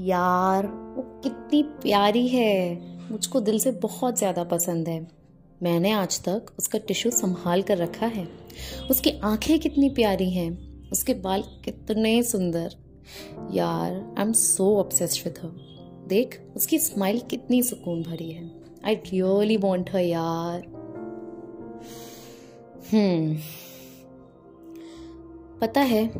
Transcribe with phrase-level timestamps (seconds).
[0.00, 2.80] यार, वो कितनी प्यारी है।
[3.12, 5.08] मुझको दिल से बहुत ज़्यादा पसंद है।
[5.62, 8.28] मैंने आज तक उसका टिश्यू संभाल कर रखा है।
[8.90, 12.74] उसकी आँखें कितनी प्यारी हैं। उसके बाल कितने सुंदर।
[13.52, 15.50] यार I am so obsessed with her
[16.08, 18.50] देख, उसकी स्माइल कितनी सुकून भरी है।
[18.84, 20.62] आई रियली वॉन्ट हर यार।
[22.92, 23.36] हम्म
[25.60, 26.10] पता है,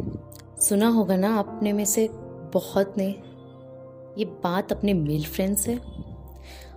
[0.61, 2.09] सुना होगा ना आपने में से
[2.55, 3.23] बहुत ने
[4.19, 5.79] ये बात अपने मेल फ्रेंड से?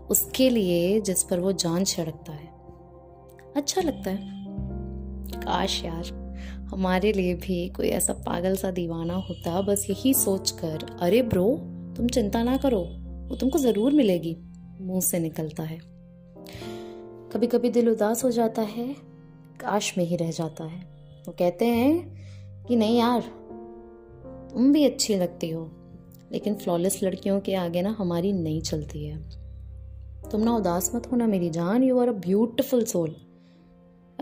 [0.09, 2.47] उसके लिए जिस पर वो जान छिड़कता है।
[3.55, 4.43] अच्छा लगता है।
[5.39, 6.23] काश यार,
[6.71, 11.55] हमारे लिए भी कोई ऐसा पागल सा दीवाना होता, बस यही सोचकर, अरे ब्रो,
[11.97, 12.81] तुम चिंता ना करो,
[13.29, 14.37] वो तुमको ज़रूर मिलेगी।
[14.81, 15.77] मुँह से निकलता है।
[17.31, 18.95] कभी कभी दिल उदास हो जाता है,
[19.59, 20.79] काश में ही रह जाता है।
[21.27, 22.17] वो कहते हैं
[22.63, 23.21] कि, नहीं यार,
[24.53, 25.82] तुम भी अच्छी लगती हो।
[26.33, 29.17] लेकिन फ्लॉलेस लड़कियों के आगे ना हमारी नहीं चलती है।
[30.31, 33.15] तुम ना उदास मत होना मेरी जान you are a beautiful soul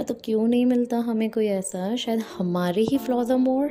[0.07, 1.95] तो क्यों नहीं मिलता हमें कोई ऐसा?
[1.95, 3.67] शायद हमारे ही फ्लॉज मोर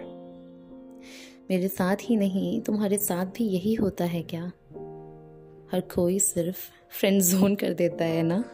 [1.51, 4.45] मेरे साथ ही नहीं, तुम्हारे साथ भी यही होता है क्या?
[5.73, 6.59] हर कोई सिर्फ़
[6.91, 8.45] फ्रेंड जोन कर देता है ना?